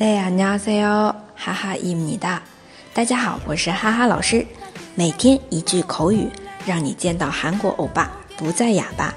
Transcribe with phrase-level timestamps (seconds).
[0.00, 2.42] 네 안녕하세요， 哈哈伊米哒。
[2.92, 4.46] 大家好，我是哈哈老师。
[4.94, 6.28] 每天一句口语，
[6.66, 9.14] 让你见到韩国欧巴不再哑巴。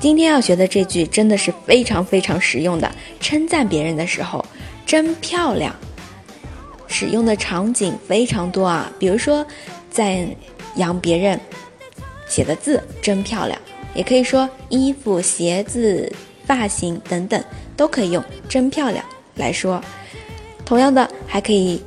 [0.00, 2.90] 今天要学的这句真的是非常非常实用的，
[3.20, 4.44] 称赞别人的时候
[4.84, 5.74] 真漂亮。
[6.88, 9.46] 使用的场景非常多啊，比如说
[9.90, 10.28] 赞
[10.76, 11.38] 扬别人
[12.28, 13.60] 写的字真漂亮，
[13.94, 16.12] 也可以说衣服、鞋子。
[16.50, 17.42] 发型等等
[17.76, 19.04] 都可以用“真漂亮”
[19.36, 19.82] 来说。
[20.64, 21.82] 同样的，还可以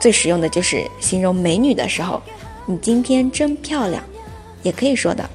[0.00, 2.20] 最实用的就是形容美女的时候，“
[2.66, 4.02] 你今天真漂亮”
[4.62, 5.28] 也可以说的。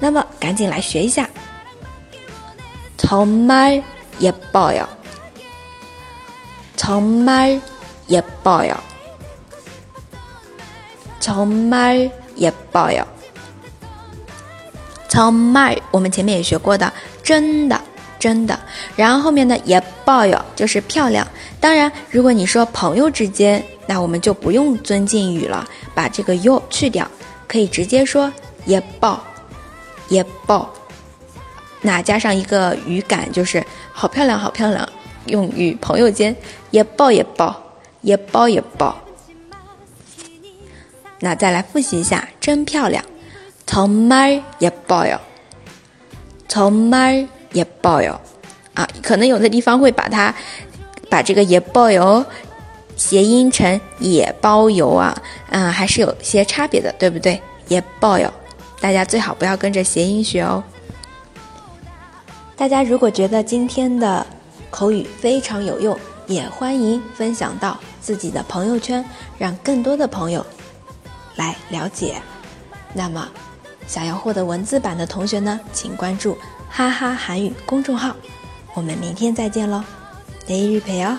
[0.00, 1.28] 那么，赶紧来学一下。
[2.96, 3.82] 정말예뻐
[4.72, 4.86] 요，
[6.76, 7.60] 정말예뻐
[8.66, 8.76] 요，
[11.20, 12.10] 정말예뻐
[12.96, 13.04] 요。
[15.08, 16.90] 정말我们前面也学过的。
[17.28, 17.80] 真的，
[18.18, 18.58] 真的，
[18.96, 21.26] 然后后面呢也抱有，就是漂亮。
[21.60, 27.10] 当然，如果你说朋友之间，那我们就不用尊敬语了，把这个 you 去掉，
[27.46, 28.32] 可以直接说
[28.66, 29.22] 也抱，
[30.08, 30.72] 也抱。
[31.80, 34.88] 那加上一个语感，就是好漂亮，好漂亮。
[35.26, 36.36] 用于朋友间，
[36.70, 37.62] 也抱也抱，
[38.02, 38.94] 也抱也抱。
[41.20, 43.02] 那再来复习一下，真漂亮，
[43.66, 45.18] 정말예뻐 요。
[46.49, 48.19] 从买也包邮
[48.73, 50.33] 啊，可能有的地方会把它
[51.09, 52.25] 把这个也包邮
[52.97, 55.15] 谐音成也包邮啊，
[55.51, 57.39] 嗯，还是有些差别的，对不对？
[57.67, 58.29] 也包邮，
[58.81, 60.63] 大家最好不要跟着谐音学哦。
[62.57, 64.25] 大家如果觉得今天的
[64.71, 69.05] 口语非常有用，也欢迎分享到自己的朋友圈，
[69.37, 70.45] 让更多的朋友
[71.35, 72.15] 来了解。
[72.93, 73.27] 那么。
[73.89, 76.37] 想要获得文字版的同学呢，请关注
[76.69, 78.15] 哈哈韩语公众号。
[78.75, 79.83] 我们明天再见喽
[80.47, 81.17] ，day 日陪哦。